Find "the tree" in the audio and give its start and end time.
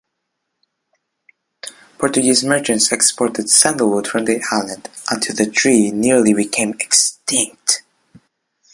5.35-5.91